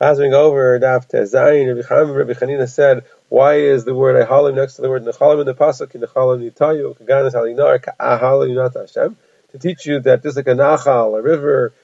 Passing 0.00 0.32
over 0.32 0.80
Daf 0.80 1.10
Tezayin, 1.10 1.68
Rabbi 1.68 1.86
Chaim 1.86 2.10
Rabbi 2.12 2.32
Chanina 2.32 2.66
said, 2.66 3.04
why 3.28 3.56
is 3.56 3.84
the 3.84 3.94
word 3.94 4.26
Ahalim 4.26 4.54
next 4.54 4.76
to 4.76 4.82
the 4.82 4.88
word 4.88 5.04
Nechalim 5.04 5.40
in 5.40 5.46
the 5.46 5.54
pasuk 5.54 5.88
Nechalim 5.88 6.40
Nitayu 6.50 6.96
Kaganas 6.98 7.34
Halinar 7.34 7.84
Ahalim 8.00 8.48
Yunat 8.48 8.80
Hashem 8.80 9.18
to 9.52 9.58
teach 9.58 9.84
you 9.84 10.00
that 10.00 10.22
just 10.22 10.36
like 10.36 10.46
a 10.46 10.52
Nachal, 10.52 11.18
a 11.18 11.20
river, 11.20 11.74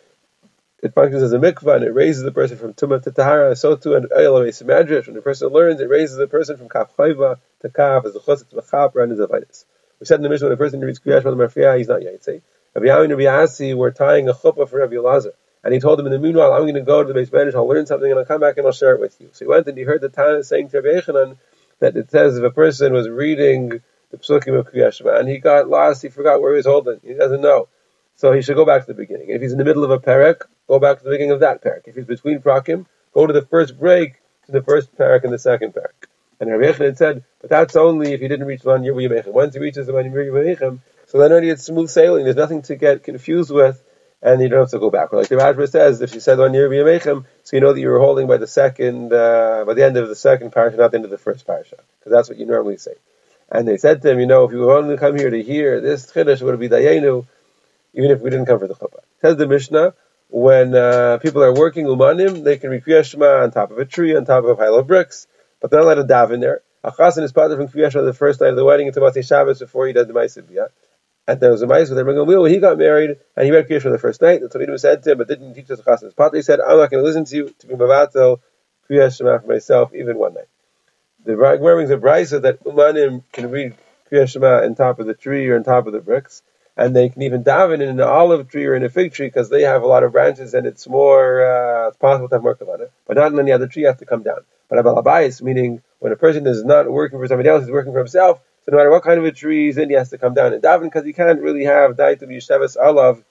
it 0.82 0.94
functions 0.94 1.24
as 1.24 1.34
a 1.34 1.38
mikvah 1.38 1.76
and 1.76 1.84
it 1.84 1.92
raises 1.92 2.22
the 2.22 2.32
person 2.32 2.56
from 2.56 2.72
Tumah 2.72 3.02
to 3.02 3.10
Tahara, 3.10 3.54
so 3.54 3.76
too 3.76 3.92
of 3.92 4.04
Medrash. 4.04 5.06
When 5.06 5.14
the 5.14 5.20
person 5.20 5.48
learns, 5.48 5.82
it 5.82 5.90
raises 5.90 6.16
the 6.16 6.26
person 6.26 6.56
from 6.56 6.70
Kaf 6.70 6.96
Chayva 6.96 7.38
to 7.60 7.68
Kaf 7.68 8.06
as 8.06 8.16
a 8.16 8.20
Chosek 8.20 8.48
to 8.48 8.56
Machaper 8.56 9.02
and 9.02 9.12
a 9.12 9.26
Zavitis. 9.26 9.66
We 10.00 10.06
said 10.06 10.20
in 10.20 10.22
the 10.22 10.30
Mishnah 10.30 10.46
when 10.46 10.54
a 10.54 10.56
person 10.56 10.80
reads 10.80 11.00
Kriyash 11.00 11.24
Malam 11.24 11.38
Marfiyah, 11.38 11.76
he's 11.76 11.88
not 11.88 12.00
Yaitse. 12.00 12.40
Rabbi 12.74 12.86
Yamin 12.86 13.10
Rabbi 13.10 13.26
Asi 13.26 13.74
were 13.74 13.90
tying 13.90 14.26
a 14.30 14.32
chuppah 14.32 14.66
for 14.66 14.78
Rabbi 14.78 14.94
Elazar. 14.94 15.32
And 15.66 15.74
he 15.74 15.80
told 15.80 15.98
him, 15.98 16.06
in 16.06 16.12
the 16.12 16.20
meanwhile, 16.20 16.52
I'm 16.52 16.60
going 16.60 16.74
to 16.74 16.80
go 16.82 17.02
to 17.02 17.12
the 17.12 17.18
beis 17.18 17.28
medrash, 17.30 17.56
I'll 17.56 17.66
learn 17.66 17.86
something, 17.86 18.08
and 18.08 18.20
I'll 18.20 18.24
come 18.24 18.40
back 18.40 18.56
and 18.56 18.64
I'll 18.64 18.72
share 18.72 18.94
it 18.94 19.00
with 19.00 19.20
you. 19.20 19.30
So 19.32 19.44
he 19.44 19.48
went 19.48 19.66
and 19.66 19.76
he 19.76 19.82
heard 19.82 20.00
the 20.00 20.08
Tana 20.08 20.44
saying 20.44 20.68
to 20.68 20.80
Rabbi 20.80 21.00
Yochanan 21.00 21.38
that 21.80 21.96
it 21.96 22.08
says 22.08 22.38
if 22.38 22.44
a 22.44 22.52
person 22.52 22.92
was 22.92 23.08
reading 23.08 23.82
the 24.12 24.16
Psukim 24.16 24.56
of 24.56 24.72
Kriyashma 24.72 25.18
and 25.18 25.28
he 25.28 25.38
got 25.38 25.68
lost, 25.68 26.02
he 26.02 26.08
forgot 26.08 26.40
where 26.40 26.52
he 26.52 26.58
was 26.58 26.66
holding, 26.66 27.00
he 27.02 27.14
doesn't 27.14 27.40
know. 27.40 27.66
So 28.14 28.30
he 28.30 28.42
should 28.42 28.54
go 28.54 28.64
back 28.64 28.82
to 28.82 28.86
the 28.86 28.94
beginning. 28.94 29.30
If 29.30 29.42
he's 29.42 29.50
in 29.50 29.58
the 29.58 29.64
middle 29.64 29.82
of 29.82 29.90
a 29.90 29.98
parak, 29.98 30.42
go 30.68 30.78
back 30.78 30.98
to 30.98 31.04
the 31.04 31.10
beginning 31.10 31.32
of 31.32 31.40
that 31.40 31.64
parak. 31.64 31.88
If 31.88 31.96
he's 31.96 32.04
between 32.04 32.38
prakim, 32.38 32.86
go 33.12 33.26
to 33.26 33.32
the 33.32 33.42
first 33.42 33.76
break 33.76 34.20
to 34.46 34.52
the 34.52 34.62
first 34.62 34.96
parak 34.96 35.24
and 35.24 35.32
the 35.32 35.38
second 35.40 35.74
parak. 35.74 36.06
And 36.38 36.48
Rabbi 36.48 36.78
Yochanan 36.78 36.96
said, 36.96 37.24
but 37.40 37.50
that's 37.50 37.74
only 37.74 38.12
if 38.12 38.20
he 38.20 38.28
didn't 38.28 38.46
reach 38.46 38.62
one 38.62 38.84
year 38.84 38.94
Once 39.26 39.54
he 39.54 39.60
reaches 39.60 39.88
the 39.88 39.92
one 39.92 40.04
year 40.04 40.78
so 41.08 41.18
then 41.18 41.32
already 41.32 41.50
it's 41.50 41.64
smooth 41.64 41.88
sailing. 41.88 42.22
There's 42.22 42.36
nothing 42.36 42.62
to 42.62 42.76
get 42.76 43.02
confused 43.02 43.50
with 43.50 43.82
and 44.22 44.40
you 44.40 44.48
don't 44.48 44.60
have 44.60 44.70
to 44.70 44.78
go 44.78 44.90
back. 44.90 45.12
Like 45.12 45.28
the 45.28 45.36
Rajma 45.36 45.68
says, 45.68 46.00
if 46.00 46.14
you 46.14 46.20
said 46.20 46.38
one 46.38 46.54
year 46.54 46.68
b'yamechem, 46.68 47.24
so 47.44 47.56
you 47.56 47.60
know 47.60 47.72
that 47.72 47.80
you 47.80 47.88
were 47.88 48.00
holding 48.00 48.26
by 48.26 48.38
the 48.38 48.46
second, 48.46 49.12
uh, 49.12 49.64
by 49.66 49.74
the 49.74 49.84
end 49.84 49.96
of 49.96 50.08
the 50.08 50.16
second 50.16 50.52
parasha, 50.52 50.76
not 50.76 50.90
the 50.90 50.98
end 50.98 51.04
of 51.04 51.10
the 51.10 51.18
first 51.18 51.46
parasha, 51.46 51.76
because 51.98 52.12
that's 52.12 52.28
what 52.28 52.38
you 52.38 52.46
normally 52.46 52.76
say. 52.76 52.94
And 53.50 53.68
they 53.68 53.76
said 53.76 54.02
to 54.02 54.10
him, 54.10 54.18
you 54.18 54.26
know, 54.26 54.44
if 54.44 54.52
you 54.52 54.58
were 54.58 54.76
only 54.76 54.96
come 54.96 55.16
here 55.16 55.30
to 55.30 55.42
hear 55.42 55.80
this 55.80 56.10
chiddush, 56.10 56.42
would 56.42 56.58
be 56.58 56.68
dayenu, 56.68 57.26
even 57.94 58.10
if 58.10 58.20
we 58.20 58.30
didn't 58.30 58.46
come 58.46 58.58
for 58.58 58.66
the 58.66 58.74
chuppah. 58.74 59.00
Says 59.20 59.36
the 59.36 59.46
Mishnah, 59.46 59.94
when 60.28 60.74
uh, 60.74 61.18
people 61.18 61.42
are 61.44 61.54
working 61.54 61.86
umanim, 61.86 62.42
they 62.42 62.56
can 62.56 62.70
read 62.70 62.84
Kriyashma 62.84 63.44
on 63.44 63.50
top 63.52 63.70
of 63.70 63.78
a 63.78 63.84
tree, 63.84 64.16
on 64.16 64.24
top 64.24 64.44
of 64.44 64.50
a 64.50 64.56
pile 64.56 64.74
of 64.74 64.86
bricks, 64.86 65.28
but 65.60 65.70
they're 65.70 65.80
not 65.80 65.98
allowed 65.98 66.08
to 66.08 66.12
daven 66.12 66.40
there. 66.40 66.62
Achasan 66.84 67.22
is 67.22 67.32
part 67.32 67.52
of 67.52 67.58
Kriyashma 67.58 68.04
the 68.04 68.12
first 68.12 68.40
night 68.40 68.50
of 68.50 68.56
the 68.56 68.64
wedding 68.64 68.88
until 68.88 69.02
Motzei 69.02 69.26
Shabbos 69.26 69.60
before 69.60 69.86
he 69.86 69.92
does 69.92 70.06
the 70.06 70.12
Ma'aseh 70.12 70.68
and 71.28 71.40
there 71.40 71.50
was 71.50 71.62
a 71.62 71.66
mice 71.66 71.90
with 71.90 71.98
Rabbi 71.98 72.10
Gamliel 72.10 72.42
when 72.42 72.52
he 72.52 72.58
got 72.58 72.78
married, 72.78 73.16
and 73.36 73.44
he 73.44 73.50
read 73.50 73.68
Kriyash 73.68 73.82
for 73.82 73.90
the 73.90 73.98
first 73.98 74.22
night. 74.22 74.40
The 74.40 74.48
Talmidim 74.48 74.78
said 74.78 75.02
to 75.02 75.12
him, 75.12 75.18
but 75.18 75.28
didn't 75.28 75.54
teach 75.54 75.70
us 75.70 75.80
Chassidus. 75.80 76.14
Partly 76.14 76.42
said, 76.42 76.60
I'm 76.60 76.78
not 76.78 76.90
going 76.90 77.02
to 77.02 77.06
listen 77.06 77.24
to 77.24 77.36
you 77.36 77.54
to 77.58 77.66
be 77.66 77.74
Mavato 77.74 78.40
Kriyash 78.88 79.18
Shema 79.18 79.38
for 79.38 79.48
myself, 79.48 79.92
even 79.94 80.18
one 80.18 80.34
night. 80.34 80.48
The 81.24 81.32
Gemara 81.32 81.58
brings 81.58 81.90
a 81.90 81.96
brisa 81.96 82.42
that 82.42 82.62
Umanim 82.62 83.24
can 83.32 83.50
read 83.50 83.74
Kriyash 84.10 84.30
Shema 84.30 84.62
on 84.64 84.76
top 84.76 85.00
of 85.00 85.06
the 85.06 85.14
tree 85.14 85.48
or 85.48 85.56
on 85.56 85.64
top 85.64 85.88
of 85.88 85.92
the 85.92 86.00
bricks, 86.00 86.42
and 86.76 86.94
they 86.94 87.08
can 87.08 87.22
even 87.22 87.42
daven 87.42 87.80
in 87.80 87.88
an 87.88 88.00
olive 88.00 88.48
tree 88.48 88.66
or 88.66 88.76
in 88.76 88.84
a 88.84 88.88
fig 88.88 89.12
tree 89.12 89.26
because 89.26 89.48
they 89.48 89.62
have 89.62 89.82
a 89.82 89.86
lot 89.86 90.04
of 90.04 90.12
branches 90.12 90.54
and 90.54 90.66
it's 90.66 90.86
more 90.86 91.42
uh, 91.44 91.88
it's 91.88 91.96
possible 91.96 92.28
to 92.28 92.36
have 92.36 92.42
more 92.42 92.54
kavanah. 92.54 92.90
But 93.06 93.16
not 93.16 93.32
in 93.32 93.38
any 93.40 93.50
other 93.50 93.66
tree, 93.66 93.82
you 93.82 93.88
have 93.88 93.98
to 93.98 94.06
come 94.06 94.22
down. 94.22 94.40
But 94.68 94.84
Abalabayis, 94.84 95.42
meaning 95.42 95.82
when 95.98 96.12
a 96.12 96.16
person 96.16 96.46
is 96.46 96.64
not 96.64 96.90
working 96.90 97.18
for 97.18 97.26
somebody 97.26 97.48
else, 97.48 97.64
he's 97.64 97.72
working 97.72 97.92
for 97.92 97.98
himself, 97.98 98.40
so 98.66 98.72
no 98.72 98.78
matter 98.78 98.90
what 98.90 99.04
kind 99.04 99.20
of 99.20 99.24
a 99.24 99.30
tree 99.30 99.66
he's 99.66 99.78
in, 99.78 99.88
he 99.88 99.94
has 99.94 100.10
to 100.10 100.18
come 100.18 100.34
down 100.34 100.52
and 100.52 100.60
daven 100.60 100.82
because 100.82 101.04
he 101.04 101.12
can't 101.12 101.40
really 101.40 101.64
have 101.64 101.96
daitum 101.96 102.30
yishevas 102.30 102.76
alav 102.76 103.22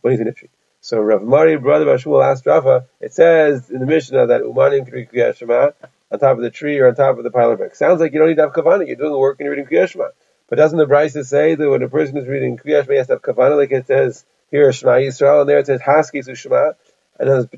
when 0.00 0.12
he's 0.12 0.20
in 0.20 0.28
a 0.28 0.32
tree. 0.32 0.48
So 0.80 1.00
Rav 1.00 1.22
Mari, 1.22 1.56
brother 1.56 1.84
Bashul, 1.84 2.24
asked 2.24 2.46
Rava, 2.46 2.86
it 3.00 3.12
says 3.12 3.68
in 3.68 3.80
the 3.80 3.86
Mishnah 3.86 4.28
that 4.28 4.42
Umanim 4.42 5.36
Shema 5.36 5.70
on 6.12 6.18
top 6.20 6.36
of 6.36 6.42
the 6.44 6.50
tree 6.50 6.78
or 6.78 6.86
on 6.86 6.94
top 6.94 7.18
of 7.18 7.24
the 7.24 7.32
pile 7.32 7.50
of 7.50 7.58
bricks. 7.58 7.80
Sounds 7.80 8.00
like 8.00 8.12
you 8.12 8.20
don't 8.20 8.28
need 8.28 8.36
to 8.36 8.42
have 8.42 8.52
kavanah. 8.52 8.86
You're 8.86 8.94
doing 8.94 9.10
the 9.10 9.18
work 9.18 9.40
and 9.40 9.46
you're 9.46 9.56
reading 9.56 9.68
Kriyat 9.68 9.90
Shema. 9.90 10.10
But 10.48 10.56
doesn't 10.56 10.78
the 10.78 10.86
Brisa 10.86 11.24
say 11.24 11.56
that 11.56 11.68
when 11.68 11.82
a 11.82 11.88
person 11.88 12.16
is 12.16 12.28
reading 12.28 12.56
Kriyat 12.56 12.84
Shema, 12.84 12.92
he 12.92 12.98
has 12.98 13.08
to 13.08 13.14
have 13.14 13.22
kavanah, 13.22 13.56
like 13.56 13.72
it 13.72 13.88
says 13.88 14.24
here, 14.52 14.72
Shema 14.72 14.92
Yisrael, 14.92 15.40
and 15.40 15.48
there 15.48 15.58
it 15.58 15.66
says 15.66 15.80
Haski 15.80 16.22
Shema, 16.36 16.74
and 17.18 17.48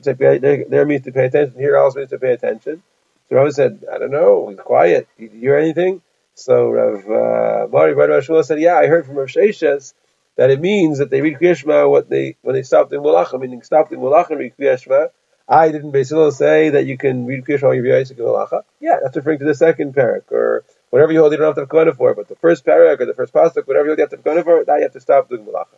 there 0.70 0.86
means 0.86 1.04
to 1.04 1.12
pay 1.12 1.26
attention. 1.26 1.58
Here 1.58 1.76
also 1.76 1.98
means 1.98 2.10
to 2.10 2.18
pay 2.18 2.32
attention. 2.32 2.82
So 3.28 3.36
Rav 3.36 3.52
said, 3.52 3.84
I 3.92 3.98
don't 3.98 4.10
know, 4.10 4.48
he's 4.48 4.58
quiet. 4.58 5.06
Did 5.18 5.34
you 5.34 5.40
hear 5.40 5.58
anything? 5.58 6.00
So 6.38 6.70
Rav 6.70 7.04
uh, 7.10 7.68
Mari 7.68 7.94
Bar 7.96 8.22
said, 8.44 8.60
"Yeah, 8.60 8.76
I 8.76 8.86
heard 8.86 9.06
from 9.06 9.16
Rav 9.16 9.26
Sheshes 9.26 9.92
that 10.36 10.50
it 10.50 10.60
means 10.60 10.98
that 10.98 11.10
they 11.10 11.20
read 11.20 11.38
Kriyashma 11.38 11.90
what 11.90 12.08
they 12.08 12.36
when 12.42 12.54
they 12.54 12.62
stopped 12.62 12.92
in 12.92 13.00
Mulachim, 13.00 13.40
meaning 13.40 13.62
stopped 13.62 13.90
in 13.92 13.98
Mulachim 13.98 14.38
read 14.38 14.54
Kriyashma. 14.56 15.08
I 15.48 15.72
didn't 15.72 15.90
basically 15.90 16.30
say 16.30 16.70
that 16.70 16.86
you 16.86 16.96
can 16.96 17.26
read 17.26 17.44
Kriyashma 17.44 17.74
you're 17.74 17.84
Yisrael 17.84 18.18
Malacha. 18.18 18.62
Yeah, 18.78 18.98
that's 19.02 19.16
referring 19.16 19.40
to 19.40 19.46
the 19.46 19.54
second 19.54 19.96
parak 19.96 20.30
or 20.30 20.62
whatever 20.90 21.10
you 21.10 21.18
hold. 21.18 21.32
You 21.32 21.38
don't 21.38 21.46
have 21.46 21.54
to 21.56 21.62
have 21.62 21.68
Kohen 21.68 21.92
for, 21.94 22.12
it, 22.12 22.16
but 22.16 22.28
the 22.28 22.36
first 22.36 22.64
parak 22.64 23.00
or 23.00 23.06
the 23.06 23.14
first 23.14 23.32
pasuk, 23.32 23.66
whatever 23.66 23.86
you 23.86 23.90
hold, 23.90 23.98
you 23.98 24.02
have 24.02 24.10
to 24.10 24.16
have 24.16 24.24
Kohen 24.24 24.44
for. 24.44 24.64
That 24.64 24.76
you 24.76 24.82
have 24.82 24.92
to 24.92 25.00
stop 25.00 25.28
doing 25.28 25.44
Malacha. 25.44 25.74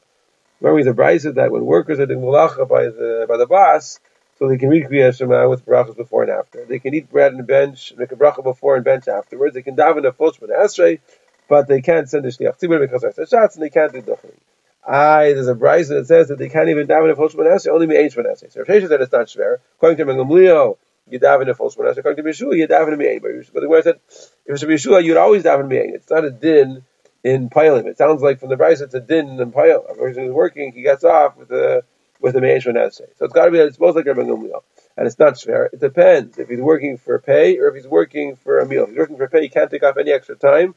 Remember, 0.61 0.85
the 0.85 1.03
Brisa 1.03 1.35
that 1.37 1.51
when 1.51 1.65
workers 1.65 1.99
are 2.01 2.07
doing 2.07 2.21
Malacha 2.21 2.69
by 2.69 2.85
the 2.85 3.25
by 3.27 3.39
the 3.39 3.47
boss, 3.47 3.99
so 4.41 4.49
they 4.49 4.57
can 4.57 4.71
read 4.71 4.87
Kriyat 4.87 5.19
Shema 5.19 5.47
with 5.51 5.67
brachas 5.67 5.95
before 5.95 6.23
and 6.23 6.33
after. 6.33 6.65
They 6.65 6.79
can 6.79 6.95
eat 6.95 7.11
bread 7.11 7.35
and 7.35 7.47
bench, 7.47 7.93
make 7.99 8.11
a 8.11 8.17
bracha 8.17 8.43
before 8.43 8.75
and 8.75 8.83
bench 8.83 9.07
afterwards. 9.07 9.53
They 9.53 9.61
can 9.61 9.77
daven 9.77 10.07
a 10.07 10.13
full 10.13 10.33
shmona 10.33 10.65
esrei, 10.65 11.01
but 11.47 11.69
they 11.69 11.83
can't 11.83 12.09
send 12.09 12.25
a 12.25 12.31
shliach 12.31 12.59
tzibur 12.59 12.81
because 12.81 13.03
they're 13.03 13.27
shots 13.27 13.57
and 13.57 13.63
they 13.63 13.69
can't 13.69 13.93
do 13.93 14.01
duchri. 14.01 14.33
I 14.87 15.35
there's 15.35 15.47
a 15.47 15.55
brayse 15.55 15.89
that 15.89 16.07
says 16.07 16.29
that 16.29 16.39
they 16.39 16.49
can't 16.49 16.71
even 16.71 16.87
daven 16.87 17.13
a 17.13 17.17
full 17.17 17.29
shmona 17.29 17.55
esrei, 17.55 17.69
only 17.69 17.87
me'ein 17.87 18.09
shmona 18.09 18.33
esrei. 18.33 18.51
So 18.51 18.61
Rav 18.67 18.89
said 18.89 19.01
it's 19.03 19.13
not 19.13 19.27
shver. 19.27 19.59
According 19.77 19.99
to 19.99 20.11
Mengamlio, 20.11 20.79
you 21.11 21.21
daven 21.21 21.51
a 21.51 21.55
full 21.55 21.71
shmona 21.71 21.93
esrei. 21.93 21.99
According 21.99 22.25
to 22.25 22.31
Yeshua, 22.31 22.57
you 22.57 22.67
daven 22.67 22.95
a 22.95 22.97
me'ein. 22.97 23.21
But 23.53 23.61
the 23.61 23.69
word 23.69 23.85
said 23.85 24.01
if 24.47 24.55
it's 24.55 24.63
a 24.63 24.67
Yeshua, 24.67 25.05
you'd 25.05 25.19
always 25.19 25.43
daven 25.43 25.69
me'ein. 25.69 25.93
It's 25.95 26.09
not 26.09 26.25
a 26.25 26.31
din 26.31 26.83
in 27.23 27.51
Pilim. 27.51 27.85
It 27.85 27.99
sounds 27.99 28.23
like 28.23 28.41
from 28.41 28.49
the 28.49 28.57
brayse 28.57 28.81
it's 28.81 28.95
a 28.95 29.01
din 29.01 29.39
in 29.39 29.53
Pilim. 29.53 29.91
A 29.91 29.95
person 29.97 30.25
who's 30.25 30.33
working, 30.33 30.73
he 30.73 30.81
gets 30.81 31.05
off 31.05 31.37
with 31.37 31.51
a 31.51 31.85
with 32.21 32.35
the 32.35 32.41
Me'esh 32.41 32.67
Manasseh. 32.67 33.07
So 33.17 33.25
it's 33.25 33.35
got 33.35 33.47
to 33.47 33.51
be, 33.51 33.59
it's 33.59 33.77
both 33.77 33.97
like 33.97 34.07
Rabbi 34.07 34.23
Gamliel. 34.23 34.63
And 34.97 35.07
it's 35.07 35.19
not 35.19 35.41
fair. 35.41 35.71
It 35.73 35.81
depends 35.81 36.39
if 36.39 36.49
he's 36.49 36.61
working 36.61 36.99
for 36.99 37.19
pay 37.19 37.59
or 37.59 37.69
if 37.69 37.75
he's 37.75 37.87
working 37.87 38.37
for 38.37 38.59
a 38.59 38.67
meal. 38.67 38.85
If 38.85 38.91
he's 38.91 38.99
working 38.99 39.17
for 39.17 39.29
pay, 39.29 39.43
he 39.43 39.49
can't 39.49 39.71
take 39.71 39.83
off 39.83 39.97
any 39.97 40.13
extra 40.13 40.37
time, 40.37 40.75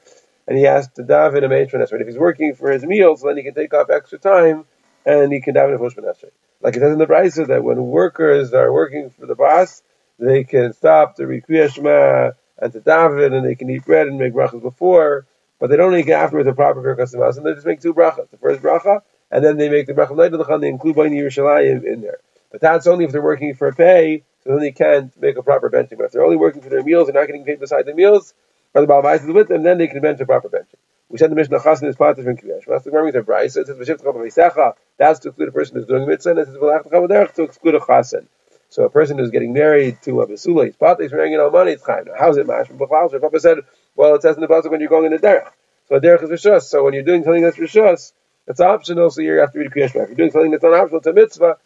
and 0.47 0.57
he 0.57 0.63
has 0.63 0.87
to 0.95 1.03
daven 1.03 1.43
a 1.43 1.49
Me'esh 1.49 1.73
Manasseh. 1.73 1.95
If 1.99 2.07
he's 2.07 2.17
working 2.17 2.55
for 2.55 2.71
his 2.71 2.85
meals, 2.85 3.21
then 3.21 3.37
he 3.37 3.43
can 3.43 3.53
take 3.53 3.73
off 3.73 3.89
extra 3.89 4.19
time, 4.19 4.65
and 5.05 5.33
he 5.33 5.41
can 5.41 5.55
daven 5.55 5.75
a 5.75 5.79
Fush 5.79 5.97
Manasseh. 5.97 6.31
Like 6.61 6.75
it 6.75 6.79
says 6.79 6.93
in 6.93 6.99
the 6.99 7.05
Brisa 7.05 7.47
that 7.47 7.63
when 7.63 7.83
workers 7.87 8.53
are 8.53 8.71
working 8.71 9.09
for 9.09 9.25
the 9.25 9.35
boss, 9.35 9.83
they 10.17 10.45
can 10.45 10.71
stop 10.73 11.17
to 11.17 11.27
read 11.27 11.43
and 11.49 12.71
to 12.71 12.79
daven, 12.79 13.33
and 13.35 13.45
they 13.45 13.55
can 13.55 13.69
eat 13.69 13.83
bread 13.83 14.07
and 14.07 14.17
make 14.17 14.33
brachas 14.33 14.61
before, 14.61 15.25
but 15.59 15.69
they 15.69 15.75
don't 15.75 15.91
make 15.91 16.07
afterwards 16.07 16.47
a 16.47 16.53
proper 16.53 16.81
birkas 16.81 17.13
and 17.13 17.45
they 17.45 17.53
just 17.53 17.65
make 17.65 17.81
two 17.81 17.93
brachas. 17.93 18.29
The 18.29 18.37
first 18.37 18.61
bracha 18.61 19.01
and 19.33 19.43
then 19.43 19.57
they 19.57 19.67
make 19.67 19.87
the 19.87 19.93
bracha 19.93 20.11
of 20.11 20.61
they 20.61 20.69
include 20.69 20.95
Bani 20.95 21.17
Yerushalayim 21.17 21.83
in 21.83 22.01
there. 22.01 22.19
But 22.51 22.61
that's 22.61 22.85
only 22.85 23.03
if 23.03 23.11
they're 23.11 23.21
working 23.21 23.55
for 23.55 23.71
pay, 23.71 24.21
so 24.43 24.51
then 24.51 24.59
they 24.59 24.71
can't 24.71 25.11
make 25.19 25.37
a 25.37 25.41
proper 25.41 25.71
benching. 25.71 25.97
But 25.97 26.05
if 26.05 26.11
they're 26.11 26.23
only 26.23 26.37
working 26.37 26.61
for 26.61 26.69
their 26.69 26.83
meals, 26.83 27.07
they're 27.07 27.19
not 27.19 27.25
getting 27.25 27.43
paid 27.43 27.59
beside 27.59 27.87
the 27.87 27.95
meals, 27.95 28.35
or 28.75 28.81
the 28.81 28.87
Balabais 28.87 29.23
is 29.23 29.33
with 29.33 29.47
them, 29.47 29.63
then 29.63 29.79
they 29.79 29.87
can 29.87 30.01
bench 30.01 30.19
a 30.19 30.27
proper 30.27 30.49
benching. 30.49 30.77
We 31.09 31.17
said 31.17 31.31
the 31.31 31.35
Mishnah 31.35 31.59
Chasin 31.61 31.87
is 31.87 31.95
part 31.95 32.19
of 32.19 32.25
Kriyash. 32.25 32.65
That's 32.67 32.83
the 32.83 32.91
Gemara 32.91 33.05
with 33.05 33.15
a 33.15 33.23
Bryce. 33.23 33.57
It 33.57 33.65
says 33.65 34.75
That's 34.97 35.19
to 35.19 35.29
exclude 35.29 35.49
a 35.49 35.51
person 35.51 35.75
who's 35.77 35.87
doing 35.87 36.07
mitzvah, 36.07 36.29
and 36.29 36.39
it 36.39 36.45
says 36.45 37.35
to 37.35 37.43
exclude 37.43 37.75
a 37.75 37.79
Chasin. 37.79 38.27
So 38.69 38.83
a 38.83 38.89
person 38.89 39.17
who's 39.17 39.31
getting 39.31 39.53
married 39.53 39.99
to 40.03 40.21
a 40.21 40.27
Basula, 40.27 40.65
he's 40.65 40.75
part, 40.75 41.01
he's 41.01 41.11
bringing 41.11 41.39
all 41.39 41.49
money, 41.49 41.71
it's 41.71 41.85
Chaim. 41.85 42.05
How's 42.17 42.37
it 42.37 42.45
mash? 42.45 42.67
So 42.67 43.19
Papa 43.19 43.39
said, 43.39 43.59
well, 43.95 44.13
it 44.13 44.21
says 44.21 44.35
in 44.35 44.41
the 44.41 44.47
Pasuk 44.47 44.69
when 44.69 44.79
you're 44.79 44.89
going 44.89 45.05
in 45.05 45.11
the 45.11 45.17
derech. 45.17 45.51
So 45.89 45.95
a 45.95 46.01
derech 46.01 46.23
is 46.23 46.29
Rishus. 46.29 46.63
So 46.63 46.83
when 46.83 46.93
you're 46.93 47.03
doing 47.03 47.23
something 47.23 47.41
that's 47.41 47.57
Rishus, 47.57 48.13
it's 48.47 48.59
optional, 48.59 49.09
so 49.09 49.21
you 49.21 49.33
have 49.39 49.51
to 49.53 49.59
read 49.59 49.71
Kriyash 49.71 49.95
If 49.95 50.09
you're 50.09 50.15
doing 50.15 50.31
something 50.31 50.51
that's 50.51 50.63
not 50.63 50.73
optional, 50.73 50.99
it's 50.99 51.07
a 51.07 51.13
mitzvah, 51.13 51.57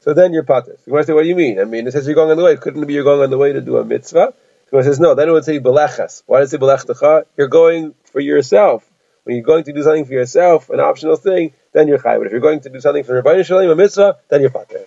so 0.00 0.14
then 0.14 0.32
you're 0.32 0.42
pater. 0.42 0.76
So 0.84 0.96
you 0.96 1.02
say, 1.02 1.12
what 1.12 1.22
do 1.22 1.28
you 1.28 1.36
mean? 1.36 1.60
I 1.60 1.64
mean, 1.64 1.86
it 1.86 1.92
says 1.92 2.06
you're 2.06 2.14
going 2.14 2.30
on 2.30 2.36
the 2.36 2.44
way. 2.44 2.56
Couldn't 2.56 2.82
it 2.82 2.86
be 2.86 2.94
you're 2.94 3.04
going 3.04 3.22
on 3.22 3.30
the 3.30 3.38
way 3.38 3.52
to 3.52 3.60
do 3.60 3.78
a 3.78 3.84
mitzvah? 3.84 4.34
So 4.70 4.78
it 4.78 4.84
says, 4.84 5.00
no, 5.00 5.14
then 5.14 5.28
it 5.28 5.32
would 5.32 5.44
say 5.44 5.60
belechas. 5.60 6.22
Why 6.26 6.40
does 6.40 6.52
it 6.52 6.58
say 6.58 6.64
belechtecha? 6.64 7.24
You're 7.36 7.48
going 7.48 7.94
for 8.04 8.20
yourself. 8.20 8.88
When 9.22 9.36
you're 9.36 9.44
going 9.44 9.64
to 9.64 9.72
do 9.72 9.82
something 9.82 10.04
for 10.04 10.12
yourself, 10.12 10.68
an 10.68 10.80
optional 10.80 11.16
thing, 11.16 11.54
then 11.72 11.88
you're 11.88 11.98
chai. 11.98 12.18
But 12.18 12.26
if 12.26 12.32
you're 12.32 12.40
going 12.40 12.60
to 12.60 12.68
do 12.68 12.80
something 12.80 13.04
for 13.04 13.14
Rabbi 13.14 13.42
Shalom, 13.42 13.70
a 13.70 13.76
mitzvah, 13.76 14.18
then 14.28 14.42
you're 14.42 14.50
pater. 14.50 14.84